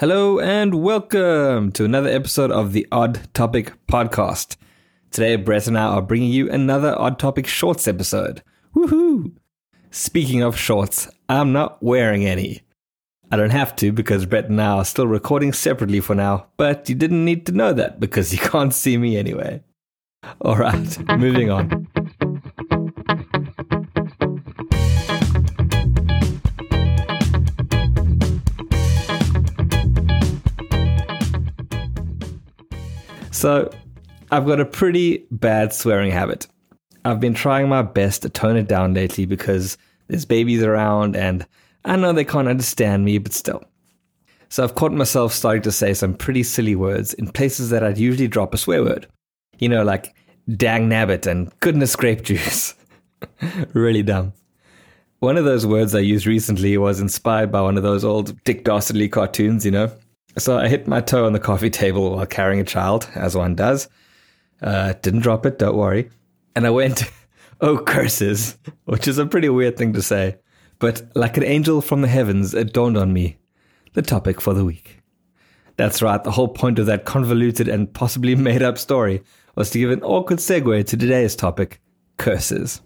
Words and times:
Hello 0.00 0.40
and 0.40 0.82
welcome 0.82 1.70
to 1.70 1.84
another 1.84 2.08
episode 2.08 2.50
of 2.50 2.72
the 2.72 2.84
Odd 2.90 3.32
Topic 3.32 3.74
Podcast. 3.86 4.56
Today, 5.12 5.36
Brett 5.36 5.68
and 5.68 5.78
I 5.78 5.84
are 5.84 6.02
bringing 6.02 6.32
you 6.32 6.50
another 6.50 6.98
Odd 6.98 7.16
Topic 7.16 7.46
Shorts 7.46 7.86
episode. 7.86 8.42
Woohoo! 8.74 9.30
Speaking 9.92 10.42
of 10.42 10.58
shorts, 10.58 11.08
I'm 11.28 11.52
not 11.52 11.80
wearing 11.80 12.26
any. 12.26 12.62
I 13.30 13.36
don't 13.36 13.50
have 13.50 13.76
to 13.76 13.92
because 13.92 14.26
Brett 14.26 14.48
and 14.48 14.60
I 14.60 14.78
are 14.78 14.84
still 14.84 15.06
recording 15.06 15.52
separately 15.52 16.00
for 16.00 16.16
now, 16.16 16.46
but 16.56 16.88
you 16.88 16.96
didn't 16.96 17.24
need 17.24 17.46
to 17.46 17.52
know 17.52 17.72
that 17.72 18.00
because 18.00 18.32
you 18.32 18.38
can't 18.50 18.74
see 18.74 18.96
me 18.96 19.16
anyway. 19.16 19.62
Alright, 20.44 20.98
moving 21.16 21.50
on. 21.50 21.86
So, 33.44 33.70
I've 34.30 34.46
got 34.46 34.58
a 34.58 34.64
pretty 34.64 35.26
bad 35.30 35.74
swearing 35.74 36.10
habit. 36.10 36.46
I've 37.04 37.20
been 37.20 37.34
trying 37.34 37.68
my 37.68 37.82
best 37.82 38.22
to 38.22 38.30
tone 38.30 38.56
it 38.56 38.68
down 38.68 38.94
lately 38.94 39.26
because 39.26 39.76
there's 40.08 40.24
babies 40.24 40.62
around 40.62 41.14
and 41.14 41.46
I 41.84 41.96
know 41.96 42.14
they 42.14 42.24
can't 42.24 42.48
understand 42.48 43.04
me, 43.04 43.18
but 43.18 43.34
still. 43.34 43.62
So 44.48 44.64
I've 44.64 44.76
caught 44.76 44.92
myself 44.92 45.34
starting 45.34 45.60
to 45.60 45.72
say 45.72 45.92
some 45.92 46.14
pretty 46.14 46.42
silly 46.42 46.74
words 46.74 47.12
in 47.12 47.28
places 47.32 47.68
that 47.68 47.84
I'd 47.84 47.98
usually 47.98 48.28
drop 48.28 48.54
a 48.54 48.56
swear 48.56 48.82
word. 48.82 49.08
You 49.58 49.68
know, 49.68 49.84
like 49.84 50.14
dang 50.56 50.88
nabbit 50.88 51.26
and 51.26 51.52
goodness 51.60 51.94
grape 51.96 52.22
juice. 52.22 52.72
really 53.74 54.02
dumb. 54.02 54.32
One 55.18 55.36
of 55.36 55.44
those 55.44 55.66
words 55.66 55.94
I 55.94 55.98
used 56.00 56.26
recently 56.26 56.78
was 56.78 56.98
inspired 56.98 57.52
by 57.52 57.60
one 57.60 57.76
of 57.76 57.82
those 57.82 58.06
old 58.06 58.42
Dick 58.44 58.64
Dastardly 58.64 59.10
cartoons, 59.10 59.66
you 59.66 59.70
know? 59.70 59.92
So 60.38 60.58
I 60.58 60.68
hit 60.68 60.88
my 60.88 61.00
toe 61.00 61.26
on 61.26 61.32
the 61.32 61.40
coffee 61.40 61.70
table 61.70 62.16
while 62.16 62.26
carrying 62.26 62.60
a 62.60 62.64
child, 62.64 63.08
as 63.14 63.36
one 63.36 63.54
does. 63.54 63.88
Uh, 64.60 64.94
didn't 65.02 65.20
drop 65.20 65.46
it, 65.46 65.58
don't 65.58 65.76
worry. 65.76 66.10
And 66.56 66.66
I 66.66 66.70
went, 66.70 67.04
oh, 67.60 67.78
curses, 67.78 68.58
which 68.84 69.06
is 69.06 69.18
a 69.18 69.26
pretty 69.26 69.48
weird 69.48 69.76
thing 69.76 69.92
to 69.92 70.02
say. 70.02 70.38
But 70.78 71.02
like 71.14 71.36
an 71.36 71.44
angel 71.44 71.80
from 71.80 72.02
the 72.02 72.08
heavens, 72.08 72.52
it 72.54 72.72
dawned 72.72 72.96
on 72.96 73.12
me 73.12 73.38
the 73.92 74.02
topic 74.02 74.40
for 74.40 74.54
the 74.54 74.64
week. 74.64 75.00
That's 75.76 76.02
right, 76.02 76.22
the 76.22 76.32
whole 76.32 76.48
point 76.48 76.78
of 76.78 76.86
that 76.86 77.04
convoluted 77.04 77.68
and 77.68 77.92
possibly 77.92 78.34
made 78.36 78.62
up 78.62 78.78
story 78.78 79.22
was 79.54 79.70
to 79.70 79.78
give 79.78 79.90
an 79.90 80.02
awkward 80.02 80.38
segue 80.38 80.86
to 80.86 80.96
today's 80.96 81.36
topic 81.36 81.80
curses. 82.16 82.80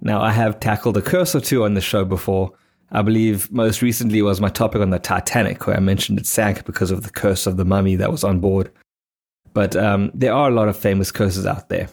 Now, 0.00 0.20
I 0.20 0.30
have 0.30 0.60
tackled 0.60 0.98
a 0.98 1.02
curse 1.02 1.34
or 1.34 1.40
two 1.40 1.64
on 1.64 1.74
the 1.74 1.80
show 1.80 2.04
before. 2.04 2.52
I 2.92 3.02
believe 3.02 3.50
most 3.50 3.82
recently 3.82 4.22
was 4.22 4.40
my 4.40 4.48
topic 4.48 4.80
on 4.80 4.90
the 4.90 4.98
Titanic, 4.98 5.66
where 5.66 5.76
I 5.76 5.80
mentioned 5.80 6.18
it 6.18 6.26
sank 6.26 6.64
because 6.64 6.90
of 6.90 7.02
the 7.02 7.10
curse 7.10 7.46
of 7.46 7.56
the 7.56 7.64
mummy 7.64 7.96
that 7.96 8.12
was 8.12 8.24
on 8.24 8.40
board. 8.40 8.70
But 9.52 9.74
um, 9.74 10.10
there 10.14 10.32
are 10.32 10.48
a 10.48 10.54
lot 10.54 10.68
of 10.68 10.76
famous 10.76 11.10
curses 11.10 11.46
out 11.46 11.68
there. 11.68 11.88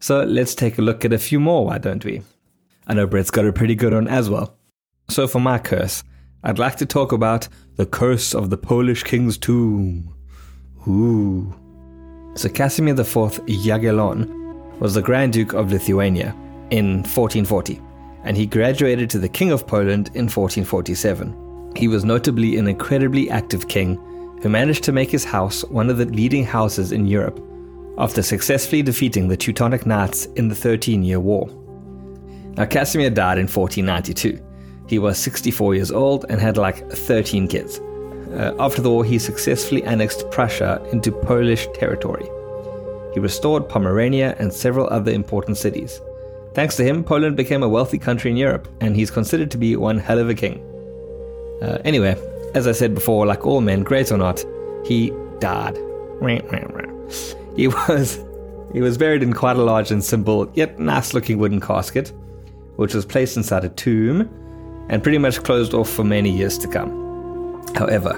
So 0.00 0.22
let's 0.22 0.54
take 0.54 0.78
a 0.78 0.82
look 0.82 1.04
at 1.04 1.12
a 1.12 1.18
few 1.18 1.40
more, 1.40 1.66
why 1.66 1.78
don't 1.78 2.04
we? 2.04 2.22
I 2.86 2.94
know 2.94 3.06
Brett's 3.06 3.30
got 3.30 3.46
a 3.46 3.52
pretty 3.52 3.74
good 3.74 3.92
one 3.92 4.08
as 4.08 4.30
well. 4.30 4.56
So 5.08 5.26
for 5.26 5.40
my 5.40 5.58
curse, 5.58 6.02
I'd 6.42 6.58
like 6.58 6.76
to 6.76 6.86
talk 6.86 7.12
about 7.12 7.48
the 7.76 7.86
curse 7.86 8.34
of 8.34 8.50
the 8.50 8.56
Polish 8.58 9.02
king's 9.02 9.38
tomb. 9.38 10.14
Ooh. 10.86 11.54
So 12.34 12.48
Casimir 12.48 12.98
IV 12.98 13.46
Jagiellon 13.46 14.78
was 14.78 14.94
the 14.94 15.02
Grand 15.02 15.32
Duke 15.32 15.54
of 15.54 15.72
Lithuania 15.72 16.34
in 16.70 16.96
1440, 17.04 17.80
and 18.24 18.36
he 18.36 18.46
graduated 18.46 19.08
to 19.10 19.18
the 19.18 19.28
King 19.28 19.52
of 19.52 19.66
Poland 19.66 20.08
in 20.14 20.24
1447. 20.24 21.72
He 21.76 21.88
was 21.88 22.04
notably 22.04 22.56
an 22.56 22.68
incredibly 22.68 23.30
active 23.30 23.68
king 23.68 23.96
who 24.42 24.48
managed 24.48 24.84
to 24.84 24.92
make 24.92 25.10
his 25.10 25.24
house 25.24 25.64
one 25.64 25.90
of 25.90 25.98
the 25.98 26.06
leading 26.06 26.44
houses 26.44 26.92
in 26.92 27.06
Europe 27.06 27.40
after 27.98 28.22
successfully 28.22 28.82
defeating 28.82 29.28
the 29.28 29.36
Teutonic 29.36 29.86
Knights 29.86 30.26
in 30.36 30.48
the 30.48 30.54
Thirteen 30.54 31.04
Year 31.04 31.20
War. 31.20 31.48
Now, 32.56 32.64
Casimir 32.64 33.10
died 33.10 33.38
in 33.38 33.46
1492. 33.46 34.40
He 34.88 34.98
was 34.98 35.18
64 35.18 35.74
years 35.74 35.90
old 35.90 36.26
and 36.28 36.40
had 36.40 36.56
like 36.56 36.88
13 36.90 37.48
kids. 37.48 37.80
Uh, 38.32 38.54
after 38.58 38.82
the 38.82 38.90
war, 38.90 39.04
he 39.04 39.18
successfully 39.18 39.82
annexed 39.84 40.30
Prussia 40.30 40.84
into 40.92 41.12
Polish 41.12 41.66
territory. 41.74 42.28
He 43.12 43.20
restored 43.20 43.68
Pomerania 43.68 44.34
and 44.38 44.52
several 44.52 44.88
other 44.88 45.12
important 45.12 45.56
cities. 45.56 46.00
Thanks 46.54 46.76
to 46.76 46.84
him, 46.84 47.02
Poland 47.02 47.36
became 47.36 47.64
a 47.64 47.68
wealthy 47.68 47.98
country 47.98 48.30
in 48.30 48.36
Europe, 48.36 48.68
and 48.80 48.94
he's 48.94 49.10
considered 49.10 49.50
to 49.50 49.58
be 49.58 49.74
one 49.74 49.98
hell 49.98 50.20
of 50.20 50.28
a 50.28 50.34
king. 50.34 50.62
Uh, 51.60 51.78
anyway, 51.84 52.16
as 52.54 52.68
I 52.68 52.72
said 52.72 52.94
before, 52.94 53.26
like 53.26 53.44
all 53.44 53.60
men, 53.60 53.82
great 53.82 54.12
or 54.12 54.18
not, 54.18 54.44
he 54.84 55.12
died. 55.40 55.76
He 57.56 57.68
was 57.88 58.24
he 58.72 58.80
was 58.80 58.96
buried 58.98 59.22
in 59.22 59.32
quite 59.32 59.56
a 59.56 59.62
large 59.62 59.90
and 59.90 60.02
simple, 60.02 60.50
yet 60.54 60.78
nice 60.78 61.12
looking 61.12 61.38
wooden 61.38 61.60
casket, 61.60 62.12
which 62.76 62.94
was 62.94 63.04
placed 63.04 63.36
inside 63.36 63.64
a 63.64 63.68
tomb 63.68 64.28
and 64.88 65.02
pretty 65.02 65.18
much 65.18 65.42
closed 65.42 65.74
off 65.74 65.88
for 65.88 66.04
many 66.04 66.30
years 66.30 66.58
to 66.58 66.68
come. 66.68 66.90
However, 67.74 68.14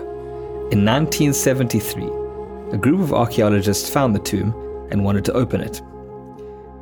in 0.73 0.85
1973, 0.85 2.05
a 2.73 2.77
group 2.77 3.01
of 3.01 3.13
archaeologists 3.13 3.89
found 3.89 4.15
the 4.15 4.19
tomb 4.21 4.55
and 4.91 5.05
wanted 5.05 5.25
to 5.27 5.33
open 5.33 5.61
it. 5.61 5.81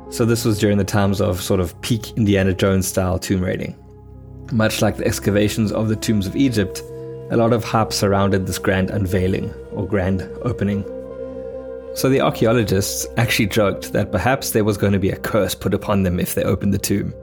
So 0.09 0.23
this 0.25 0.45
was 0.45 0.59
during 0.59 0.77
the 0.77 0.83
times 0.83 1.19
of 1.19 1.41
sort 1.41 1.59
of 1.59 1.79
peak 1.81 2.11
Indiana 2.17 2.53
Jones 2.53 2.87
style 2.87 3.19
tomb 3.19 3.41
raiding. 3.41 3.75
Much 4.51 4.81
like 4.81 4.97
the 4.97 5.05
excavations 5.05 5.71
of 5.71 5.89
the 5.89 5.95
tombs 5.95 6.27
of 6.27 6.35
Egypt, 6.35 6.81
a 7.31 7.37
lot 7.37 7.53
of 7.53 7.63
hype 7.63 7.91
surrounded 7.91 8.45
this 8.45 8.59
grand 8.59 8.91
unveiling 8.91 9.51
or 9.71 9.87
grand 9.87 10.21
opening. 10.43 10.83
So 11.95 12.09
the 12.09 12.21
archaeologists 12.21 13.07
actually 13.17 13.47
joked 13.47 13.93
that 13.93 14.11
perhaps 14.11 14.51
there 14.51 14.63
was 14.63 14.77
going 14.77 14.93
to 14.93 14.99
be 14.99 15.09
a 15.09 15.17
curse 15.17 15.55
put 15.55 15.73
upon 15.73 16.03
them 16.03 16.19
if 16.19 16.35
they 16.35 16.43
opened 16.43 16.73
the 16.73 16.77
tomb, 16.77 17.13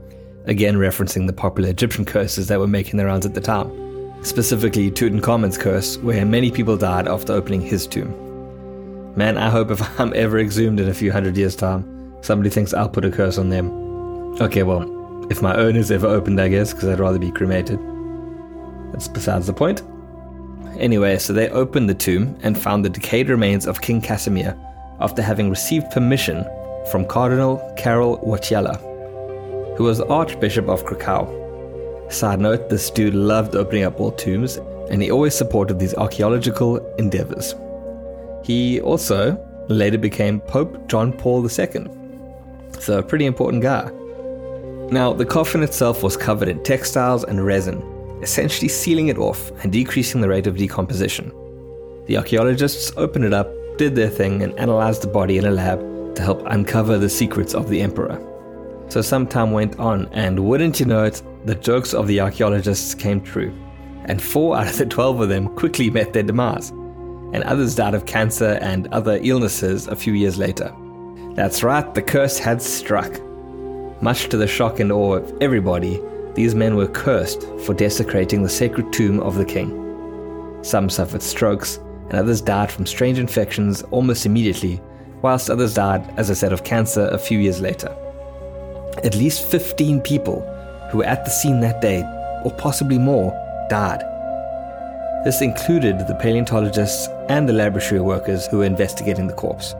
again 0.47 0.77
referencing 0.77 1.27
the 1.27 1.33
popular 1.33 1.71
Egyptian 1.71 2.05
curses 2.05 2.49
that 2.49 2.59
were 2.59 2.67
making 2.67 2.97
the 2.97 3.07
rounds 3.07 3.25
at 3.25 3.35
the 3.35 3.41
time, 3.41 3.71
specifically 4.25 4.91
Tutankhamun's 4.91 5.59
curse, 5.59 5.99
where 5.99 6.27
many 6.27 6.51
people 6.51 6.77
died 6.77 7.07
after 7.07 7.33
opening 7.33 7.61
his 7.61 7.87
tomb. 7.87 8.11
Man, 9.15 9.39
I 9.39 9.51
hope 9.51 9.71
if 9.71 10.01
I'm 10.01 10.13
ever 10.17 10.39
exhumed 10.39 10.81
in 10.81 10.89
a 10.89 10.95
few 10.95 11.13
hundred 11.13 11.37
years' 11.37 11.55
time, 11.55 12.02
somebody 12.23 12.49
thinks 12.49 12.73
I'll 12.73 12.89
put 12.89 13.05
a 13.05 13.11
curse 13.11 13.37
on 13.37 13.51
them. 13.51 13.71
Okay, 14.41 14.63
well, 14.63 14.83
if 15.31 15.43
my 15.43 15.55
urn 15.55 15.77
is 15.77 15.91
ever 15.91 16.07
opened, 16.07 16.41
I 16.41 16.49
guess, 16.49 16.73
because 16.73 16.89
I'd 16.89 16.99
rather 16.99 17.19
be 17.19 17.31
cremated. 17.31 17.79
That's 18.93 19.09
besides 19.09 19.47
the 19.47 19.53
point. 19.53 19.83
Anyway, 20.79 21.19
so 21.19 21.33
they 21.33 21.49
opened 21.51 21.89
the 21.89 21.95
tomb 21.95 22.39
and 22.43 22.59
found 22.59 22.85
the 22.85 22.91
decayed 22.91 23.29
remains 23.29 23.67
of 23.67 23.81
King 23.81 24.01
Casimir 24.01 24.57
after 25.01 25.21
having 25.21 25.51
received 25.51 25.91
permission 25.91 26.45
from 26.91 27.07
Cardinal 27.07 27.75
Karol 27.77 28.19
Wojtyla, 28.19 29.77
who 29.77 29.85
was 29.85 30.01
Archbishop 30.01 30.69
of 30.69 30.85
Krakow. 30.85 31.41
Side 32.11 32.41
note, 32.41 32.69
this 32.69 32.91
dude 32.91 33.15
loved 33.15 33.55
opening 33.55 33.85
up 33.85 34.01
old 34.01 34.19
tombs 34.19 34.59
and 34.91 35.03
he 35.03 35.11
always 35.11 35.35
supported 35.35 35.79
these 35.79 35.95
archaeological 35.95 36.77
endeavors. 36.97 37.55
He 38.45 38.81
also 38.81 39.39
later 39.69 39.99
became 39.99 40.41
Pope 40.41 40.89
John 40.89 41.13
Paul 41.13 41.49
II, 41.49 41.87
so 42.79 42.99
a 42.99 43.03
pretty 43.03 43.27
important 43.27 43.63
guy. 43.63 43.91
Now, 44.91 45.13
the 45.13 45.25
coffin 45.25 45.63
itself 45.63 46.03
was 46.03 46.17
covered 46.17 46.49
in 46.49 46.63
textiles 46.63 47.25
and 47.25 47.45
resin, 47.45 47.83
essentially 48.23 48.69
sealing 48.69 49.09
it 49.09 49.19
off 49.19 49.51
and 49.63 49.73
decreasing 49.73 50.21
the 50.21 50.29
rate 50.29 50.47
of 50.47 50.57
decomposition. 50.57 51.33
The 52.07 52.19
archaeologists 52.19 52.93
opened 52.97 53.25
it 53.25 53.33
up, 53.33 53.51
did 53.79 53.95
their 53.95 54.11
thing, 54.11 54.43
and 54.43 54.59
analyzed 54.59 55.03
the 55.03 55.09
body 55.09 55.39
in 55.39 55.47
a 55.47 55.51
lab 55.51 55.81
to 56.17 56.23
help 56.23 56.43
uncover 56.47 56.99
the 56.99 57.09
secrets 57.09 57.55
of 57.55 57.69
the 57.69 57.81
emperor. 57.81 58.21
So 58.89 59.01
some 59.01 59.27
time 59.27 59.53
went 59.53 59.79
on, 59.79 60.09
and 60.13 60.47
wouldn't 60.47 60.79
you 60.79 60.87
know 60.87 61.05
it, 61.05 61.23
the 61.47 61.55
jokes 61.55 61.95
of 61.95 62.07
the 62.07 62.21
archaeologists 62.21 62.95
came 62.95 63.21
true. 63.23 63.55
And 64.05 64.21
four 64.21 64.57
out 64.57 64.67
of 64.67 64.77
the 64.77 64.85
twelve 64.85 65.21
of 65.21 65.29
them 65.29 65.49
quickly 65.57 65.89
met 65.89 66.13
their 66.13 66.23
demise, 66.23 66.71
and 66.71 67.45
others 67.45 67.75
died 67.75 67.95
of 67.95 68.05
cancer 68.05 68.59
and 68.61 68.89
other 68.89 69.19
illnesses 69.23 69.87
a 69.89 69.97
few 69.97 70.13
years 70.13 70.37
later. 70.37 70.75
That's 71.35 71.63
right, 71.63 71.95
the 71.95 72.03
curse 72.03 72.39
had 72.39 72.61
struck. 72.61 73.19
Much 74.03 74.29
to 74.29 74.37
the 74.37 74.47
shock 74.47 74.81
and 74.81 74.93
awe 74.93 75.15
of 75.15 75.33
everybody, 75.41 76.01
these 76.35 76.55
men 76.55 76.77
were 76.77 76.89
cursed 76.89 77.43
for 77.65 77.73
desecrating 77.73 78.43
the 78.43 78.49
sacred 78.49 78.93
tomb 78.93 79.21
of 79.21 79.37
the 79.37 79.45
king. 79.45 80.59
Some 80.63 80.91
suffered 80.91 81.23
strokes, 81.23 81.79
and 82.11 82.15
others 82.15 82.43
died 82.43 82.71
from 82.71 82.85
strange 82.85 83.19
infections 83.19 83.83
almost 83.91 84.27
immediately, 84.27 84.81
whilst 85.23 85.49
others 85.49 85.73
died, 85.73 86.07
as 86.19 86.31
I 86.31 86.35
said, 86.35 86.53
of 86.53 86.65
cancer 86.65 87.09
a 87.09 87.19
few 87.19 87.39
years 87.39 87.61
later. 87.61 87.97
At 89.03 89.15
least 89.15 89.51
15 89.51 90.03
people 90.03 90.43
who 90.91 90.99
were 90.99 91.07
at 91.07 91.25
the 91.25 91.31
scene 91.31 91.61
that 91.61 91.81
day, 91.81 92.03
or 92.45 92.53
possibly 92.59 92.99
more, 92.99 93.31
died. 93.71 94.03
This 95.25 95.41
included 95.41 95.99
the 96.01 96.19
paleontologists 96.21 97.09
and 97.31 97.49
the 97.49 97.55
laboratory 97.55 98.01
workers 98.03 98.47
who 98.47 98.59
were 98.59 98.65
investigating 98.65 99.29
the 99.29 99.33
corpse. 99.33 99.75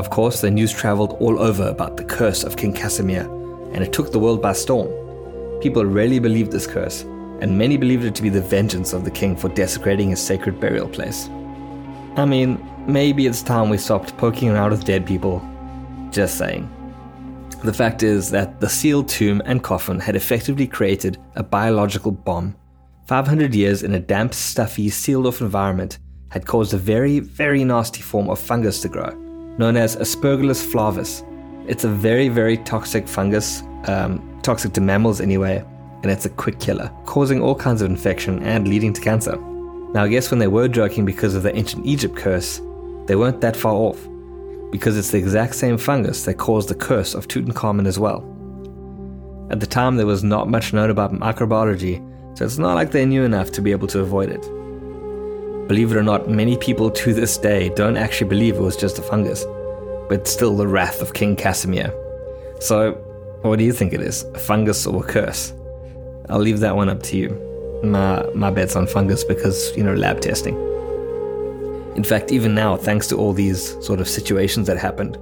Of 0.00 0.08
course, 0.08 0.40
the 0.40 0.50
news 0.50 0.72
traveled 0.72 1.18
all 1.20 1.38
over 1.38 1.68
about 1.68 1.98
the 1.98 2.04
curse 2.04 2.42
of 2.42 2.56
King 2.56 2.72
Casimir, 2.72 3.24
and 3.74 3.84
it 3.84 3.92
took 3.92 4.10
the 4.10 4.18
world 4.18 4.40
by 4.40 4.54
storm. 4.54 4.88
People 5.60 5.84
really 5.84 6.18
believed 6.18 6.52
this 6.52 6.66
curse, 6.66 7.02
and 7.42 7.58
many 7.58 7.76
believed 7.76 8.04
it 8.06 8.14
to 8.14 8.22
be 8.22 8.30
the 8.30 8.40
vengeance 8.40 8.94
of 8.94 9.04
the 9.04 9.10
king 9.10 9.36
for 9.36 9.50
desecrating 9.50 10.08
his 10.08 10.18
sacred 10.18 10.58
burial 10.58 10.88
place. 10.88 11.28
I 12.16 12.24
mean, 12.24 12.66
maybe 12.86 13.26
it's 13.26 13.42
time 13.42 13.68
we 13.68 13.76
stopped 13.76 14.16
poking 14.16 14.48
around 14.48 14.70
with 14.70 14.86
dead 14.86 15.04
people. 15.04 15.46
Just 16.10 16.38
saying. 16.38 16.66
The 17.62 17.74
fact 17.74 18.02
is 18.02 18.30
that 18.30 18.58
the 18.58 18.70
sealed 18.70 19.06
tomb 19.06 19.42
and 19.44 19.62
coffin 19.62 20.00
had 20.00 20.16
effectively 20.16 20.66
created 20.66 21.18
a 21.36 21.42
biological 21.42 22.10
bomb. 22.10 22.56
500 23.06 23.54
years 23.54 23.82
in 23.82 23.92
a 23.92 24.00
damp, 24.00 24.32
stuffy, 24.32 24.88
sealed 24.88 25.26
off 25.26 25.42
environment 25.42 25.98
had 26.30 26.46
caused 26.46 26.72
a 26.72 26.78
very, 26.78 27.18
very 27.18 27.64
nasty 27.64 28.00
form 28.00 28.30
of 28.30 28.38
fungus 28.38 28.80
to 28.80 28.88
grow, 28.88 29.10
known 29.58 29.76
as 29.76 29.96
Aspergillus 29.96 30.64
flavus. 30.64 31.22
It's 31.68 31.84
a 31.84 31.88
very, 31.88 32.28
very 32.28 32.56
toxic 32.58 33.06
fungus, 33.06 33.62
um, 33.86 34.40
toxic 34.42 34.72
to 34.74 34.80
mammals 34.80 35.20
anyway, 35.20 35.64
and 36.02 36.10
it's 36.10 36.24
a 36.24 36.30
quick 36.30 36.58
killer, 36.58 36.90
causing 37.04 37.42
all 37.42 37.54
kinds 37.54 37.82
of 37.82 37.90
infection 37.90 38.42
and 38.42 38.66
leading 38.66 38.92
to 38.92 39.00
cancer. 39.00 39.36
Now, 39.92 40.04
I 40.04 40.08
guess 40.08 40.30
when 40.30 40.38
they 40.38 40.48
were 40.48 40.68
joking 40.68 41.04
because 41.04 41.34
of 41.34 41.42
the 41.42 41.54
ancient 41.54 41.84
Egypt 41.84 42.16
curse, 42.16 42.60
they 43.06 43.16
weren't 43.16 43.40
that 43.40 43.56
far 43.56 43.74
off, 43.74 43.98
because 44.70 44.96
it's 44.96 45.10
the 45.10 45.18
exact 45.18 45.54
same 45.56 45.76
fungus 45.76 46.24
that 46.24 46.34
caused 46.34 46.68
the 46.68 46.74
curse 46.74 47.14
of 47.14 47.28
Tutankhamun 47.28 47.86
as 47.86 47.98
well. 47.98 48.24
At 49.50 49.58
the 49.58 49.66
time, 49.66 49.96
there 49.96 50.06
was 50.06 50.22
not 50.22 50.48
much 50.48 50.72
known 50.72 50.90
about 50.90 51.12
microbiology, 51.12 51.98
so 52.38 52.44
it's 52.44 52.58
not 52.58 52.74
like 52.74 52.92
they 52.92 53.04
knew 53.04 53.24
enough 53.24 53.50
to 53.52 53.60
be 53.60 53.72
able 53.72 53.88
to 53.88 54.00
avoid 54.00 54.30
it. 54.30 54.48
Believe 55.70 55.92
it 55.92 55.96
or 55.96 56.02
not, 56.02 56.28
many 56.28 56.56
people 56.56 56.90
to 56.90 57.14
this 57.14 57.38
day 57.38 57.68
don't 57.68 57.96
actually 57.96 58.28
believe 58.28 58.56
it 58.56 58.60
was 58.60 58.76
just 58.76 58.98
a 58.98 59.02
fungus, 59.02 59.44
but 60.08 60.26
still 60.26 60.56
the 60.56 60.66
wrath 60.66 61.00
of 61.00 61.14
King 61.14 61.36
Casimir. 61.36 61.94
So, 62.58 62.94
what 63.42 63.60
do 63.60 63.64
you 63.64 63.72
think 63.72 63.92
it 63.92 64.00
is? 64.00 64.24
A 64.34 64.38
fungus 64.40 64.84
or 64.84 65.04
a 65.04 65.06
curse? 65.06 65.52
I'll 66.28 66.40
leave 66.40 66.58
that 66.58 66.74
one 66.74 66.88
up 66.88 67.04
to 67.04 67.16
you. 67.16 67.80
My, 67.84 68.26
my 68.34 68.50
bet's 68.50 68.74
on 68.74 68.88
fungus 68.88 69.22
because, 69.22 69.70
you 69.76 69.84
know, 69.84 69.94
lab 69.94 70.20
testing. 70.20 70.56
In 71.94 72.02
fact, 72.02 72.32
even 72.32 72.52
now, 72.52 72.76
thanks 72.76 73.06
to 73.06 73.16
all 73.16 73.32
these 73.32 73.80
sort 73.86 74.00
of 74.00 74.08
situations 74.08 74.66
that 74.66 74.76
happened, 74.76 75.18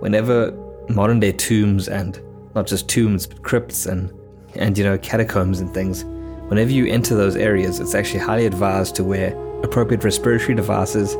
whenever 0.00 0.50
modern 0.88 1.20
day 1.20 1.30
tombs 1.30 1.86
and 1.86 2.20
not 2.56 2.66
just 2.66 2.88
tombs, 2.88 3.28
but 3.28 3.44
crypts 3.44 3.86
and, 3.86 4.12
and 4.56 4.76
you 4.76 4.82
know, 4.82 4.98
catacombs 4.98 5.60
and 5.60 5.72
things, 5.72 6.02
whenever 6.48 6.72
you 6.72 6.86
enter 6.86 7.14
those 7.14 7.36
areas, 7.36 7.78
it's 7.78 7.94
actually 7.94 8.18
highly 8.18 8.46
advised 8.46 8.96
to 8.96 9.04
wear 9.04 9.32
appropriate 9.62 10.04
respiratory 10.04 10.54
devices. 10.54 11.14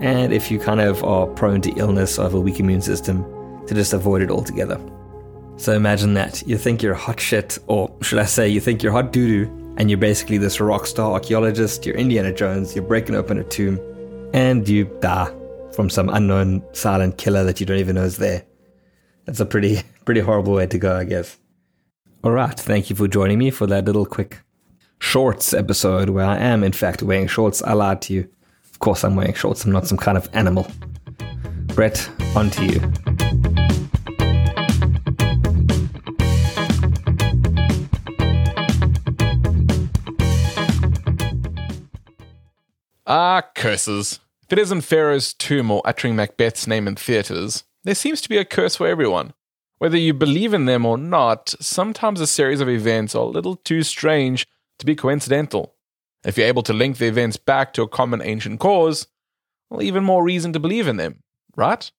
And 0.00 0.32
if 0.32 0.50
you 0.50 0.58
kind 0.58 0.80
of 0.80 1.02
are 1.04 1.26
prone 1.26 1.60
to 1.62 1.70
illness 1.72 2.18
or 2.18 2.22
have 2.22 2.34
a 2.34 2.40
weak 2.40 2.58
immune 2.58 2.82
system, 2.82 3.24
to 3.66 3.74
just 3.74 3.92
avoid 3.92 4.22
it 4.22 4.30
altogether. 4.30 4.80
So 5.56 5.74
imagine 5.74 6.14
that. 6.14 6.42
You 6.46 6.58
think 6.58 6.82
you're 6.82 6.94
hot 6.94 7.20
shit, 7.20 7.58
or 7.66 7.94
should 8.02 8.18
I 8.18 8.24
say, 8.24 8.48
you 8.48 8.60
think 8.60 8.82
you're 8.82 8.92
hot 8.92 9.12
doo 9.12 9.44
doo, 9.44 9.74
and 9.76 9.90
you're 9.90 9.98
basically 9.98 10.38
this 10.38 10.60
rock 10.60 10.86
star 10.86 11.12
archaeologist, 11.12 11.86
you're 11.86 11.94
Indiana 11.94 12.32
Jones, 12.32 12.74
you're 12.74 12.84
breaking 12.84 13.14
open 13.14 13.38
a 13.38 13.44
tomb, 13.44 13.78
and 14.34 14.68
you 14.68 14.84
die 15.00 15.32
from 15.74 15.88
some 15.88 16.08
unknown 16.08 16.62
silent 16.72 17.18
killer 17.18 17.44
that 17.44 17.60
you 17.60 17.66
don't 17.66 17.78
even 17.78 17.94
know 17.94 18.04
is 18.04 18.16
there. 18.16 18.44
That's 19.24 19.40
a 19.40 19.46
pretty, 19.46 19.82
pretty 20.04 20.20
horrible 20.20 20.54
way 20.54 20.66
to 20.66 20.78
go, 20.78 20.96
I 20.96 21.04
guess. 21.04 21.38
Alright, 22.24 22.58
thank 22.58 22.90
you 22.90 22.96
for 22.96 23.08
joining 23.08 23.38
me 23.38 23.50
for 23.50 23.66
that 23.66 23.84
little 23.84 24.06
quick 24.06 24.40
shorts 25.02 25.52
episode 25.52 26.08
where 26.08 26.24
I 26.24 26.38
am, 26.38 26.62
in 26.62 26.72
fact, 26.72 27.02
wearing 27.02 27.26
shorts. 27.26 27.60
I 27.62 27.72
lied 27.72 28.00
to 28.02 28.14
you. 28.14 28.28
Of 28.70 28.78
course, 28.78 29.02
I'm 29.02 29.16
wearing 29.16 29.34
shorts, 29.34 29.64
I'm 29.64 29.72
not 29.72 29.86
some 29.86 29.98
kind 29.98 30.16
of 30.16 30.30
animal. 30.32 30.66
Brett, 31.74 32.08
on 32.36 32.50
to 32.50 32.64
you. 32.64 32.80
Ah, 43.04 43.42
curses. 43.56 44.20
If 44.44 44.52
it 44.52 44.58
isn't 44.60 44.82
Pharaoh's 44.82 45.34
tomb 45.34 45.70
or 45.70 45.82
uttering 45.84 46.14
Macbeth's 46.14 46.66
name 46.66 46.86
in 46.86 46.94
theatres, 46.94 47.64
there 47.82 47.96
seems 47.96 48.20
to 48.22 48.28
be 48.28 48.38
a 48.38 48.44
curse 48.44 48.76
for 48.76 48.86
everyone. 48.86 49.34
Whether 49.78 49.98
you 49.98 50.14
believe 50.14 50.54
in 50.54 50.66
them 50.66 50.86
or 50.86 50.96
not, 50.96 51.54
sometimes 51.60 52.20
a 52.20 52.26
series 52.26 52.60
of 52.60 52.68
events 52.68 53.16
are 53.16 53.24
a 53.24 53.26
little 53.26 53.56
too 53.56 53.82
strange 53.82 54.46
to 54.82 54.86
be 54.86 54.96
coincidental. 54.96 55.74
If 56.24 56.36
you're 56.36 56.46
able 56.46 56.62
to 56.64 56.72
link 56.72 56.98
the 56.98 57.06
events 57.06 57.36
back 57.36 57.72
to 57.74 57.82
a 57.82 57.88
common 57.88 58.20
ancient 58.20 58.60
cause, 58.60 59.06
well, 59.70 59.82
even 59.82 60.04
more 60.04 60.22
reason 60.22 60.52
to 60.52 60.60
believe 60.60 60.88
in 60.88 60.96
them, 60.96 61.22
right? 61.56 61.90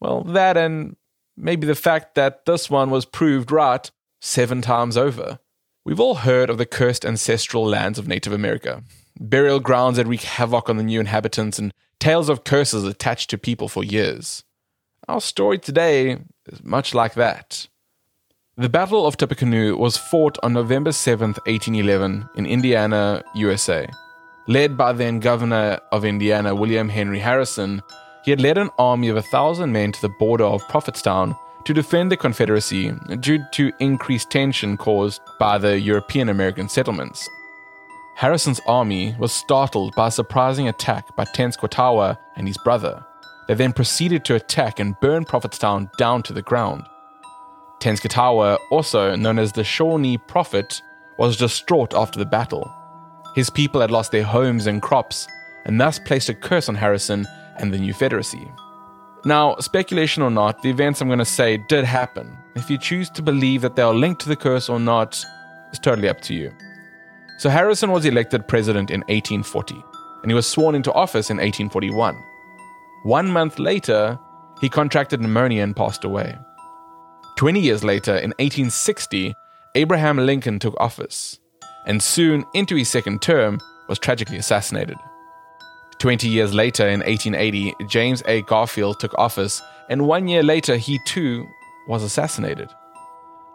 Well, 0.00 0.22
that 0.24 0.56
and 0.56 0.96
maybe 1.36 1.66
the 1.66 1.74
fact 1.74 2.14
that 2.16 2.44
this 2.44 2.68
one 2.68 2.90
was 2.90 3.04
proved 3.04 3.50
right 3.50 3.90
seven 4.20 4.60
times 4.62 4.96
over. 4.96 5.38
We've 5.84 6.00
all 6.00 6.16
heard 6.16 6.50
of 6.50 6.58
the 6.58 6.66
cursed 6.66 7.06
ancestral 7.06 7.64
lands 7.64 7.98
of 7.98 8.08
Native 8.08 8.32
America, 8.32 8.82
burial 9.18 9.60
grounds 9.60 9.96
that 9.96 10.06
wreak 10.06 10.22
havoc 10.22 10.68
on 10.68 10.76
the 10.76 10.82
new 10.82 11.00
inhabitants, 11.00 11.58
and 11.58 11.72
tales 11.98 12.28
of 12.28 12.44
curses 12.44 12.84
attached 12.84 13.30
to 13.30 13.38
people 13.38 13.68
for 13.68 13.84
years. 13.84 14.44
Our 15.08 15.20
story 15.20 15.58
today 15.58 16.18
is 16.46 16.62
much 16.62 16.94
like 16.94 17.14
that. 17.14 17.68
The 18.60 18.68
Battle 18.68 19.06
of 19.06 19.16
Tippecanoe 19.16 19.76
was 19.76 19.96
fought 19.96 20.36
on 20.42 20.52
November 20.52 20.90
7, 20.90 21.28
1811, 21.28 22.28
in 22.34 22.44
Indiana, 22.44 23.22
USA. 23.36 23.88
Led 24.48 24.76
by 24.76 24.92
then 24.92 25.20
Governor 25.20 25.78
of 25.92 26.04
Indiana, 26.04 26.56
William 26.56 26.88
Henry 26.88 27.20
Harrison, 27.20 27.80
he 28.24 28.32
had 28.32 28.40
led 28.40 28.58
an 28.58 28.70
army 28.76 29.10
of 29.10 29.16
a 29.16 29.22
thousand 29.22 29.70
men 29.70 29.92
to 29.92 30.02
the 30.02 30.08
border 30.18 30.42
of 30.42 30.66
Prophetstown 30.66 31.38
to 31.66 31.72
defend 31.72 32.10
the 32.10 32.16
Confederacy 32.16 32.92
due 33.20 33.38
to 33.52 33.70
increased 33.78 34.28
tension 34.28 34.76
caused 34.76 35.20
by 35.38 35.56
the 35.56 35.78
European 35.78 36.28
American 36.28 36.68
settlements. 36.68 37.28
Harrison's 38.16 38.60
army 38.66 39.14
was 39.20 39.32
startled 39.32 39.94
by 39.94 40.08
a 40.08 40.10
surprising 40.10 40.66
attack 40.66 41.14
by 41.14 41.24
Tenskwatawa 41.26 42.18
and 42.34 42.48
his 42.48 42.58
brother. 42.64 43.06
They 43.46 43.54
then 43.54 43.72
proceeded 43.72 44.24
to 44.24 44.34
attack 44.34 44.80
and 44.80 44.98
burn 44.98 45.24
Prophetstown 45.24 45.96
down 45.96 46.24
to 46.24 46.32
the 46.32 46.42
ground. 46.42 46.82
Tenskwatawa, 47.80 48.58
also 48.70 49.14
known 49.14 49.38
as 49.38 49.52
the 49.52 49.64
Shawnee 49.64 50.18
Prophet, 50.18 50.82
was 51.18 51.36
distraught 51.36 51.94
after 51.94 52.18
the 52.18 52.26
battle. 52.26 52.72
His 53.34 53.50
people 53.50 53.80
had 53.80 53.90
lost 53.90 54.12
their 54.12 54.24
homes 54.24 54.66
and 54.66 54.82
crops, 54.82 55.26
and 55.64 55.80
thus 55.80 55.98
placed 55.98 56.28
a 56.28 56.34
curse 56.34 56.68
on 56.68 56.74
Harrison 56.74 57.26
and 57.58 57.72
the 57.72 57.78
new 57.78 57.94
Federacy. 57.94 58.50
Now, 59.24 59.56
speculation 59.56 60.22
or 60.22 60.30
not, 60.30 60.62
the 60.62 60.70
events 60.70 61.00
I'm 61.00 61.08
going 61.08 61.18
to 61.18 61.24
say 61.24 61.56
did 61.68 61.84
happen. 61.84 62.36
If 62.54 62.70
you 62.70 62.78
choose 62.78 63.10
to 63.10 63.22
believe 63.22 63.62
that 63.62 63.76
they 63.76 63.82
are 63.82 63.94
linked 63.94 64.22
to 64.22 64.28
the 64.28 64.36
curse 64.36 64.68
or 64.68 64.80
not, 64.80 65.22
is 65.72 65.78
totally 65.78 66.08
up 66.08 66.20
to 66.22 66.34
you. 66.34 66.52
So 67.38 67.50
Harrison 67.50 67.92
was 67.92 68.04
elected 68.04 68.48
president 68.48 68.90
in 68.90 69.00
1840, 69.02 69.74
and 70.22 70.30
he 70.30 70.34
was 70.34 70.46
sworn 70.46 70.74
into 70.74 70.92
office 70.92 71.30
in 71.30 71.36
1841. 71.36 72.16
One 73.04 73.30
month 73.30 73.58
later, 73.58 74.18
he 74.60 74.68
contracted 74.68 75.20
pneumonia 75.20 75.62
and 75.62 75.76
passed 75.76 76.04
away. 76.04 76.36
20 77.38 77.60
years 77.60 77.84
later, 77.84 78.16
in 78.16 78.30
1860, 78.40 79.32
Abraham 79.76 80.18
Lincoln 80.18 80.58
took 80.58 80.74
office, 80.80 81.38
and 81.86 82.02
soon 82.02 82.44
into 82.52 82.74
his 82.74 82.88
second 82.88 83.22
term 83.22 83.60
was 83.88 84.00
tragically 84.00 84.38
assassinated. 84.38 84.96
20 86.00 86.26
years 86.26 86.52
later, 86.52 86.88
in 86.88 86.98
1880, 86.98 87.74
James 87.86 88.24
A. 88.26 88.42
Garfield 88.42 88.98
took 88.98 89.16
office, 89.16 89.62
and 89.88 90.08
one 90.08 90.26
year 90.26 90.42
later, 90.42 90.76
he 90.78 90.98
too 91.06 91.46
was 91.86 92.02
assassinated. 92.02 92.70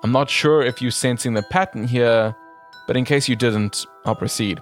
I'm 0.01 0.13
not 0.13 0.29
sure 0.29 0.61
if 0.61 0.81
you're 0.81 0.89
sensing 0.89 1.33
the 1.33 1.43
pattern 1.43 1.85
here, 1.85 2.33
but 2.87 2.95
in 2.95 3.03
case 3.03 3.27
you 3.27 3.35
didn't, 3.35 3.85
I'll 4.05 4.15
proceed. 4.15 4.61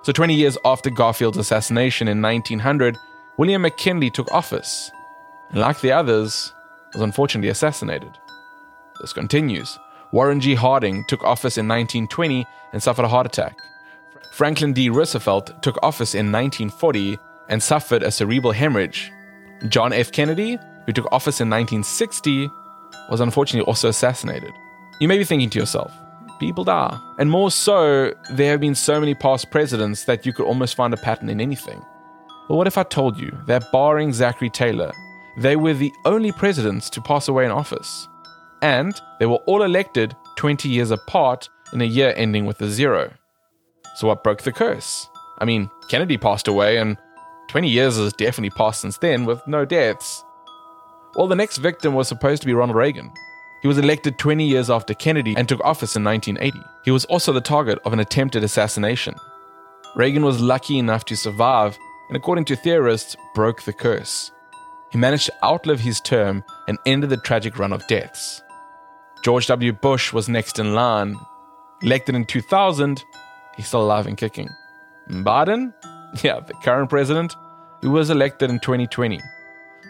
So, 0.00 0.12
20 0.12 0.34
years 0.34 0.56
after 0.64 0.88
Garfield's 0.88 1.36
assassination 1.36 2.08
in 2.08 2.22
1900, 2.22 2.96
William 3.36 3.60
McKinley 3.60 4.08
took 4.08 4.32
office, 4.32 4.90
and 5.50 5.60
like 5.60 5.82
the 5.82 5.92
others, 5.92 6.54
was 6.94 7.02
unfortunately 7.02 7.50
assassinated. 7.50 8.18
This 9.02 9.12
continues. 9.12 9.78
Warren 10.12 10.40
G. 10.40 10.54
Harding 10.54 11.04
took 11.08 11.22
office 11.24 11.58
in 11.58 11.66
1920 11.66 12.46
and 12.72 12.82
suffered 12.82 13.04
a 13.04 13.08
heart 13.08 13.26
attack. 13.26 13.58
Franklin 14.32 14.72
D. 14.72 14.88
Roosevelt 14.88 15.62
took 15.62 15.76
office 15.82 16.14
in 16.14 16.32
1940 16.32 17.18
and 17.48 17.62
suffered 17.62 18.02
a 18.02 18.10
cerebral 18.10 18.52
hemorrhage. 18.52 19.12
John 19.68 19.92
F. 19.92 20.12
Kennedy, 20.12 20.56
who 20.86 20.92
took 20.92 21.06
office 21.12 21.40
in 21.40 21.50
1960, 21.50 22.48
was 23.10 23.20
unfortunately 23.20 23.66
also 23.66 23.88
assassinated. 23.88 24.52
You 25.00 25.08
may 25.08 25.18
be 25.18 25.24
thinking 25.24 25.50
to 25.50 25.58
yourself, 25.58 25.92
people 26.38 26.64
die. 26.64 26.98
And 27.18 27.30
more 27.30 27.50
so, 27.50 28.14
there 28.30 28.52
have 28.52 28.60
been 28.60 28.74
so 28.74 29.00
many 29.00 29.14
past 29.14 29.50
presidents 29.50 30.04
that 30.04 30.24
you 30.24 30.32
could 30.32 30.46
almost 30.46 30.76
find 30.76 30.94
a 30.94 30.96
pattern 30.96 31.28
in 31.28 31.40
anything. 31.40 31.84
Well, 32.48 32.58
what 32.58 32.66
if 32.66 32.78
I 32.78 32.84
told 32.84 33.18
you 33.18 33.36
that 33.46 33.72
barring 33.72 34.12
Zachary 34.12 34.50
Taylor, 34.50 34.92
they 35.38 35.56
were 35.56 35.74
the 35.74 35.92
only 36.04 36.32
presidents 36.32 36.88
to 36.90 37.00
pass 37.00 37.28
away 37.28 37.44
in 37.44 37.50
office? 37.50 38.08
And 38.62 38.98
they 39.18 39.26
were 39.26 39.42
all 39.46 39.62
elected 39.62 40.16
20 40.36 40.68
years 40.68 40.90
apart 40.90 41.48
in 41.72 41.82
a 41.82 41.84
year 41.84 42.14
ending 42.16 42.46
with 42.46 42.60
a 42.62 42.70
zero. 42.70 43.12
So, 43.96 44.06
what 44.06 44.24
broke 44.24 44.42
the 44.42 44.52
curse? 44.52 45.06
I 45.38 45.44
mean, 45.44 45.68
Kennedy 45.88 46.16
passed 46.16 46.48
away, 46.48 46.78
and 46.78 46.96
20 47.48 47.68
years 47.68 47.96
has 47.96 48.12
definitely 48.12 48.50
passed 48.50 48.80
since 48.80 48.98
then 48.98 49.26
with 49.26 49.46
no 49.46 49.64
deaths. 49.64 50.24
Well, 51.16 51.26
the 51.26 51.36
next 51.36 51.58
victim 51.58 51.92
was 51.92 52.08
supposed 52.08 52.40
to 52.42 52.46
be 52.46 52.54
Ronald 52.54 52.76
Reagan. 52.76 53.12
He 53.60 53.68
was 53.68 53.78
elected 53.78 54.18
20 54.18 54.44
years 54.44 54.70
after 54.70 54.94
Kennedy 54.94 55.34
and 55.36 55.48
took 55.48 55.60
office 55.60 55.94
in 55.94 56.02
1980. 56.02 56.58
He 56.84 56.90
was 56.90 57.04
also 57.06 57.32
the 57.32 57.40
target 57.40 57.78
of 57.84 57.92
an 57.92 58.00
attempted 58.00 58.42
assassination. 58.42 59.14
Reagan 59.94 60.24
was 60.24 60.40
lucky 60.40 60.78
enough 60.78 61.04
to 61.06 61.16
survive 61.16 61.76
and, 62.08 62.16
according 62.16 62.46
to 62.46 62.56
theorists, 62.56 63.16
broke 63.34 63.62
the 63.62 63.72
curse. 63.72 64.32
He 64.90 64.98
managed 64.98 65.26
to 65.26 65.44
outlive 65.44 65.80
his 65.80 66.00
term 66.00 66.44
and 66.66 66.78
ended 66.86 67.10
the 67.10 67.16
tragic 67.18 67.58
run 67.58 67.72
of 67.72 67.86
deaths. 67.86 68.42
George 69.22 69.46
W. 69.46 69.72
Bush 69.72 70.12
was 70.12 70.28
next 70.28 70.58
in 70.58 70.74
line. 70.74 71.16
Elected 71.80 72.16
in 72.16 72.24
2000, 72.24 73.04
he's 73.56 73.68
still 73.68 73.82
alive 73.82 74.06
and 74.06 74.16
kicking. 74.16 74.48
Biden, 75.08 75.72
yeah, 76.22 76.40
the 76.40 76.54
current 76.54 76.90
president, 76.90 77.36
who 77.82 77.90
was 77.90 78.10
elected 78.10 78.50
in 78.50 78.58
2020. 78.58 79.20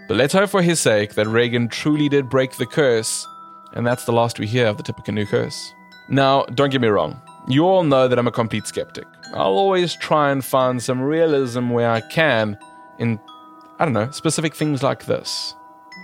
But 0.07 0.17
let's 0.17 0.35
hope 0.35 0.51
for 0.51 0.61
his 0.61 0.81
sake 0.81 1.15
that 1.15 1.27
Reagan 1.29 1.69
truly 1.69 2.11
did 2.11 2.29
break 2.29 2.53
the 2.53 2.67
curse, 2.67 3.27
and 3.73 3.87
that's 3.87 4.05
the 4.05 4.13
last 4.13 4.39
we 4.39 4.47
hear 4.47 4.67
of 4.67 4.77
the 4.77 4.83
Tippecanoe 4.83 5.27
curse. 5.27 5.73
Now, 6.09 6.45
don't 6.55 6.71
get 6.71 6.83
me 6.83 6.89
wrong, 6.89 7.21
you 7.49 7.65
all 7.65 7.85
know 7.85 8.09
that 8.09 8.19
I'm 8.19 8.27
a 8.27 8.33
complete 8.33 8.67
skeptic. 8.67 9.07
I'll 9.35 9.57
always 9.57 9.95
try 9.97 10.31
and 10.31 10.45
find 10.45 10.83
some 10.83 11.01
realism 11.01 11.71
where 11.71 11.91
I 11.91 12.03
can 12.03 12.59
in, 12.99 13.19
I 13.79 13.87
don't 13.87 13.95
know, 13.95 14.11
specific 14.11 14.55
things 14.55 14.83
like 14.83 15.07
this. 15.07 15.55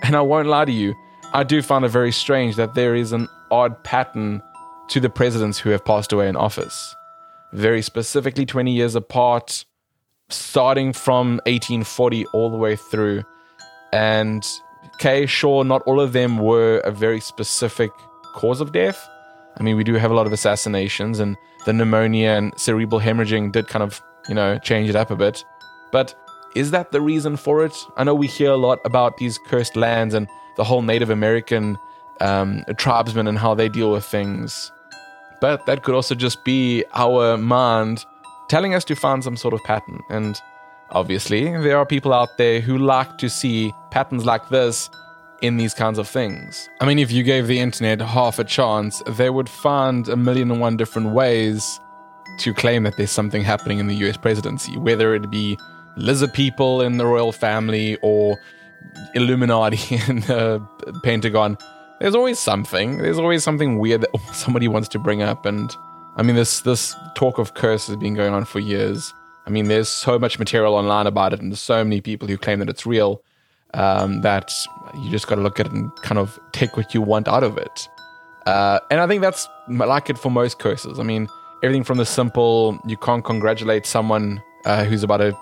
And 0.03 0.17
I 0.17 0.23
won't 0.23 0.49
lie 0.49 0.65
to 0.65 0.73
you, 0.73 0.95
I 1.35 1.45
do 1.45 1.61
find 1.61 1.85
it 1.85 1.89
very 1.89 2.11
strange 2.11 2.57
that 2.57 2.75
there 2.75 2.95
is 2.95 3.13
an 3.13 3.29
odd 3.51 3.83
pattern 3.85 4.43
to 4.89 4.99
the 4.99 5.11
presidents 5.11 5.59
who 5.59 5.71
have 5.71 5.85
passed 5.85 6.13
away 6.13 6.27
in 6.29 6.37
office. 6.37 6.95
Very 7.53 7.83
specifically 7.83 8.47
20 8.47 8.73
years 8.73 8.95
apart, 8.95 9.65
starting 10.31 10.93
from 10.95 11.33
1840 11.45 12.25
all 12.27 12.51
the 12.51 12.57
way 12.57 12.77
through. 12.77 13.25
And, 13.93 14.47
okay, 14.95 15.27
sure, 15.27 15.65
not 15.65 15.83
all 15.83 16.01
of 16.01 16.15
them 16.15 16.39
were 16.39 16.79
a 16.79 16.91
very 16.91 17.21
specific 17.21 17.91
cause 18.35 18.63
of 18.63 18.73
death. 18.73 19.07
I 19.59 19.63
mean, 19.63 19.77
we 19.77 19.85
do 19.85 19.95
have 19.95 20.11
a 20.11 20.15
lot 20.15 20.27
of 20.27 20.33
assassinations, 20.33 21.19
and 21.19 21.37
the 21.67 21.73
pneumonia 21.75 22.31
and 22.31 22.59
cerebral 22.59 23.01
hemorrhaging 23.01 23.53
did 23.53 23.69
kind 23.69 23.83
of, 23.83 24.01
you 24.29 24.35
know, 24.35 24.59
change 24.59 24.89
it 24.89 24.97
up 24.97 25.11
a 25.11 25.17
bit. 25.17 25.45
But 25.93 26.15
is 26.55 26.71
that 26.71 26.91
the 26.91 27.03
reason 27.03 27.37
for 27.37 27.65
it? 27.65 27.77
I 27.97 28.05
know 28.05 28.15
we 28.15 28.29
hear 28.29 28.51
a 28.51 28.57
lot 28.57 28.79
about 28.85 29.19
these 29.19 29.39
cursed 29.47 29.77
lands 29.77 30.15
and 30.15 30.27
the 30.59 30.65
whole 30.65 30.83
Native 30.83 31.09
American 31.09 31.79
um, 32.21 32.65
tribesmen 32.77 33.27
and 33.27 33.39
how 33.39 33.55
they 33.55 33.71
deal 33.71 33.91
with 33.91 34.05
things. 34.05 34.71
But 35.41 35.65
that 35.67 35.85
could 35.85 35.95
also 35.95 36.15
just 36.15 36.45
be 36.45 36.85
our 36.95 37.39
mind 37.39 38.05
telling 38.49 38.75
us 38.75 38.85
to 38.85 38.97
find 38.97 39.25
some 39.25 39.37
sort 39.37 39.55
of 39.55 39.63
pattern. 39.65 40.01
And 40.11 40.39
obviously, 40.91 41.45
there 41.45 41.79
are 41.79 41.87
people 41.87 42.13
out 42.13 42.37
there 42.37 42.61
who 42.61 42.77
like 42.77 43.19
to 43.19 43.31
see 43.31 43.73
patterns 43.91 44.27
like 44.27 44.49
this 44.49 44.91
in 45.41 45.57
these 45.57 45.73
kinds 45.73 45.99
of 45.99 46.09
things. 46.09 46.69
I 46.81 46.87
mean, 46.87 46.99
if 46.99 47.13
you 47.13 47.23
gave 47.23 47.47
the 47.47 47.61
internet 47.61 48.01
half 48.01 48.41
a 48.41 48.45
chance, 48.45 49.01
they 49.07 49.31
would 49.31 49.49
find 49.49 50.09
a 50.09 50.17
million 50.17 50.51
and 50.51 50.61
one 50.61 50.77
different 50.77 51.11
ways 51.11 51.79
to 52.41 52.53
claim 52.53 52.83
that 52.83 52.97
there's 52.97 53.13
something 53.13 53.43
happening 53.43 53.79
in 53.79 53.87
the 53.87 53.95
US 54.09 54.17
presidency, 54.17 54.77
whether 54.77 55.15
it 55.15 55.31
be 55.31 55.57
lizard 55.97 56.33
people 56.33 56.83
in 56.83 56.99
the 56.99 57.07
royal 57.07 57.33
family 57.33 57.97
or 58.03 58.37
Illuminati 59.15 59.97
and 60.09 60.23
the 60.25 60.63
Pentagon. 61.03 61.57
There's 62.01 62.15
always 62.15 62.39
something. 62.39 62.99
There's 62.99 63.19
always 63.19 63.43
something 63.43 63.79
weird 63.79 64.03
that 64.03 64.11
somebody 64.33 64.69
wants 64.69 64.89
to 64.89 64.99
bring 64.99 65.23
up. 65.23 65.47
And 65.47 65.75
I 66.17 66.23
mean, 66.23 66.37
this 66.37 66.61
this 66.61 66.95
talk 67.15 67.39
of 67.39 67.55
curse 67.55 67.87
has 67.89 67.97
been 67.97 68.15
going 68.15 68.35
on 68.35 68.45
for 68.45 68.61
years. 68.61 69.13
I 69.47 69.51
mean, 69.51 69.69
there's 69.69 69.89
so 69.89 70.19
much 70.19 70.39
material 70.39 70.75
online 70.75 71.07
about 71.07 71.33
it, 71.33 71.41
and 71.41 71.51
there's 71.51 71.61
so 71.61 71.83
many 71.83 72.01
people 72.01 72.29
who 72.29 72.37
claim 72.37 72.59
that 72.59 72.69
it's 72.69 72.85
real 72.85 73.23
um, 73.75 74.21
that 74.21 74.53
you 74.95 75.11
just 75.11 75.27
got 75.27 75.37
to 75.37 75.41
look 75.41 75.59
at 75.59 75.67
it 75.67 75.73
and 75.73 75.95
kind 76.03 76.19
of 76.19 76.39
take 76.53 76.77
what 76.77 76.95
you 76.95 77.01
want 77.01 77.29
out 77.29 77.43
of 77.43 77.57
it. 77.57 77.89
Uh, 78.47 78.79
and 78.91 79.01
I 79.01 79.07
think 79.07 79.23
that's 79.23 79.49
like 79.69 80.11
it 80.11 80.19
for 80.19 80.31
most 80.31 80.59
curses. 80.59 80.99
I 80.99 81.03
mean, 81.03 81.29
everything 81.63 81.85
from 81.85 81.99
the 81.99 82.07
simple 82.07 82.79
you 82.87 82.97
can't 82.97 83.25
congratulate 83.25 83.87
someone 83.87 84.43
uh, 84.65 84.85
who's 84.85 85.03
about 85.03 85.19
to 85.19 85.37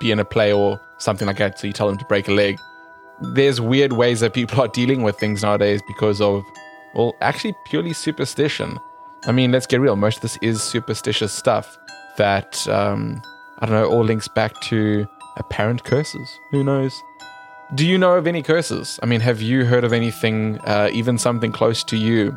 be 0.00 0.10
in 0.10 0.18
a 0.18 0.24
play 0.24 0.52
or 0.52 0.80
something 1.00 1.26
like 1.26 1.38
that, 1.38 1.58
so 1.58 1.66
you 1.66 1.72
tell 1.72 1.88
them 1.88 1.98
to 1.98 2.04
break 2.04 2.28
a 2.28 2.32
leg. 2.32 2.58
There's 3.20 3.60
weird 3.60 3.92
ways 3.92 4.20
that 4.20 4.32
people 4.32 4.60
are 4.60 4.68
dealing 4.68 5.02
with 5.02 5.18
things 5.18 5.42
nowadays 5.42 5.82
because 5.86 6.20
of, 6.20 6.44
well, 6.94 7.16
actually 7.20 7.54
purely 7.66 7.92
superstition. 7.92 8.78
I 9.26 9.32
mean, 9.32 9.52
let's 9.52 9.66
get 9.66 9.80
real. 9.80 9.96
Most 9.96 10.16
of 10.16 10.22
this 10.22 10.38
is 10.40 10.62
superstitious 10.62 11.32
stuff 11.32 11.76
that, 12.16 12.66
um, 12.68 13.22
I 13.58 13.66
don't 13.66 13.74
know, 13.74 13.88
all 13.88 14.04
links 14.04 14.28
back 14.28 14.58
to 14.62 15.06
apparent 15.36 15.84
curses. 15.84 16.38
Who 16.50 16.64
knows? 16.64 16.94
Do 17.74 17.86
you 17.86 17.98
know 17.98 18.14
of 18.14 18.26
any 18.26 18.42
curses? 18.42 18.98
I 19.02 19.06
mean, 19.06 19.20
have 19.20 19.40
you 19.40 19.64
heard 19.64 19.84
of 19.84 19.92
anything, 19.92 20.58
uh, 20.64 20.90
even 20.92 21.18
something 21.18 21.52
close 21.52 21.84
to 21.84 21.96
you, 21.96 22.36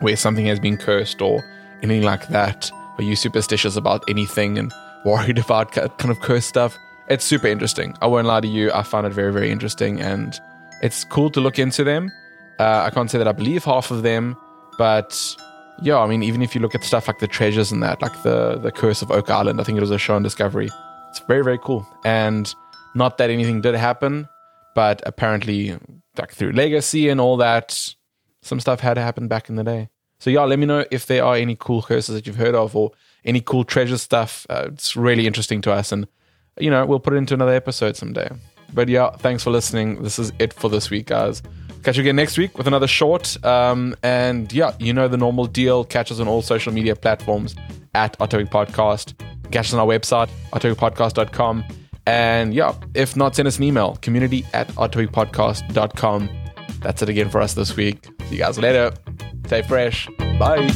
where 0.00 0.16
something 0.16 0.46
has 0.46 0.58
been 0.58 0.76
cursed 0.76 1.22
or 1.22 1.42
anything 1.82 2.02
like 2.02 2.28
that? 2.28 2.70
Are 2.98 3.02
you 3.02 3.16
superstitious 3.16 3.76
about 3.76 4.04
anything 4.08 4.58
and 4.58 4.72
worried 5.04 5.38
about 5.44 5.72
kind 5.72 6.10
of 6.10 6.20
cursed 6.20 6.48
stuff? 6.48 6.76
It's 7.08 7.24
super 7.24 7.48
interesting. 7.48 7.96
I 8.00 8.06
won't 8.06 8.26
lie 8.26 8.40
to 8.40 8.48
you. 8.48 8.72
I 8.72 8.82
find 8.82 9.06
it 9.06 9.12
very, 9.12 9.32
very 9.32 9.50
interesting, 9.50 10.00
and 10.00 10.38
it's 10.82 11.04
cool 11.04 11.30
to 11.30 11.40
look 11.40 11.58
into 11.58 11.84
them. 11.84 12.10
Uh, 12.58 12.82
I 12.86 12.90
can't 12.90 13.10
say 13.10 13.18
that 13.18 13.28
I 13.28 13.32
believe 13.32 13.64
half 13.64 13.90
of 13.90 14.02
them, 14.02 14.36
but 14.78 15.36
yeah, 15.82 15.98
I 15.98 16.06
mean, 16.06 16.22
even 16.22 16.42
if 16.42 16.54
you 16.54 16.60
look 16.60 16.74
at 16.74 16.84
stuff 16.84 17.08
like 17.08 17.18
the 17.18 17.26
treasures 17.26 17.72
and 17.72 17.82
that, 17.82 18.00
like 18.00 18.22
the 18.22 18.58
the 18.58 18.70
Curse 18.70 19.02
of 19.02 19.10
Oak 19.10 19.30
Island, 19.30 19.60
I 19.60 19.64
think 19.64 19.78
it 19.78 19.80
was 19.80 19.90
a 19.90 19.98
show 19.98 20.14
on 20.14 20.22
Discovery. 20.22 20.68
It's 21.10 21.18
very, 21.20 21.42
very 21.42 21.58
cool, 21.58 21.86
and 22.04 22.54
not 22.94 23.18
that 23.18 23.30
anything 23.30 23.60
did 23.60 23.74
happen, 23.74 24.28
but 24.74 25.02
apparently, 25.04 25.76
like 26.16 26.32
through 26.32 26.52
legacy 26.52 27.08
and 27.08 27.20
all 27.20 27.36
that, 27.38 27.94
some 28.42 28.60
stuff 28.60 28.80
had 28.80 28.96
happened 28.96 29.28
back 29.28 29.48
in 29.48 29.56
the 29.56 29.64
day. 29.64 29.88
So 30.20 30.30
yeah, 30.30 30.44
let 30.44 30.58
me 30.58 30.66
know 30.66 30.84
if 30.92 31.06
there 31.06 31.24
are 31.24 31.34
any 31.34 31.56
cool 31.58 31.82
curses 31.82 32.14
that 32.14 32.26
you've 32.26 32.36
heard 32.36 32.54
of 32.54 32.76
or 32.76 32.92
any 33.24 33.40
cool 33.40 33.64
treasure 33.64 33.98
stuff. 33.98 34.46
Uh, 34.48 34.68
it's 34.72 34.94
really 34.96 35.26
interesting 35.26 35.60
to 35.62 35.72
us, 35.72 35.90
and 35.90 36.06
you 36.58 36.70
know 36.70 36.84
we'll 36.86 37.00
put 37.00 37.14
it 37.14 37.16
into 37.16 37.34
another 37.34 37.54
episode 37.54 37.96
someday. 37.96 38.30
But 38.74 38.88
yeah, 38.88 39.10
thanks 39.10 39.42
for 39.42 39.50
listening. 39.50 40.02
This 40.02 40.18
is 40.18 40.32
it 40.38 40.52
for 40.52 40.70
this 40.70 40.90
week, 40.90 41.06
guys. 41.06 41.42
Catch 41.82 41.96
you 41.96 42.02
again 42.02 42.16
next 42.16 42.38
week 42.38 42.56
with 42.56 42.66
another 42.66 42.86
short. 42.86 43.42
Um, 43.44 43.96
and 44.02 44.52
yeah, 44.52 44.74
you 44.78 44.92
know 44.92 45.08
the 45.08 45.16
normal 45.16 45.46
deal. 45.46 45.84
Catch 45.84 46.12
us 46.12 46.20
on 46.20 46.28
all 46.28 46.40
social 46.42 46.72
media 46.72 46.94
platforms 46.94 47.56
at 47.94 48.16
Odd 48.20 48.30
Topic 48.30 48.48
Podcast. 48.50 49.14
Catch 49.50 49.66
us 49.66 49.74
on 49.74 49.80
our 49.80 49.86
website, 49.86 50.30
oddtopicpodcast.com. 50.52 51.64
And 52.06 52.54
yeah, 52.54 52.74
if 52.94 53.16
not, 53.16 53.36
send 53.36 53.48
us 53.48 53.58
an 53.58 53.64
email, 53.64 53.96
community 53.96 54.44
at 54.54 54.68
oddtopicpodcast.com. 54.68 56.28
That's 56.80 57.02
it 57.02 57.08
again 57.08 57.30
for 57.30 57.40
us 57.40 57.54
this 57.54 57.76
week. 57.76 58.04
See 58.28 58.36
you 58.36 58.38
guys 58.38 58.58
later. 58.58 58.92
Stay 59.46 59.62
fresh. 59.62 60.08
Bye. 60.38 60.70